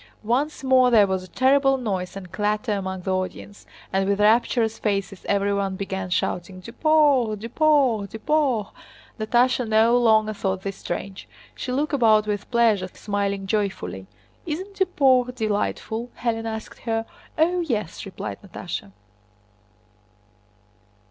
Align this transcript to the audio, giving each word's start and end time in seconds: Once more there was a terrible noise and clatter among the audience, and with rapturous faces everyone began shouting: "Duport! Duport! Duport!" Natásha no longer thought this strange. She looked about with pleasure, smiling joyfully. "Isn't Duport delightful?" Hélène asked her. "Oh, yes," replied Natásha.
Once 0.23 0.63
more 0.63 0.89
there 0.89 1.05
was 1.05 1.21
a 1.23 1.27
terrible 1.27 1.77
noise 1.77 2.17
and 2.17 2.31
clatter 2.31 2.71
among 2.71 3.01
the 3.01 3.13
audience, 3.13 3.67
and 3.93 4.09
with 4.09 4.19
rapturous 4.19 4.79
faces 4.79 5.23
everyone 5.29 5.75
began 5.75 6.09
shouting: 6.09 6.59
"Duport! 6.59 7.37
Duport! 7.37 8.09
Duport!" 8.09 8.69
Natásha 9.19 9.67
no 9.67 9.95
longer 9.95 10.33
thought 10.33 10.63
this 10.63 10.77
strange. 10.77 11.27
She 11.53 11.71
looked 11.71 11.93
about 11.93 12.25
with 12.25 12.49
pleasure, 12.49 12.87
smiling 12.87 13.45
joyfully. 13.45 14.07
"Isn't 14.47 14.75
Duport 14.77 15.35
delightful?" 15.35 16.09
Hélène 16.19 16.45
asked 16.47 16.79
her. 16.79 17.05
"Oh, 17.37 17.59
yes," 17.59 18.03
replied 18.03 18.39
Natásha. 18.41 18.93